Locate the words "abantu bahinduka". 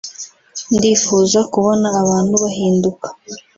2.01-3.07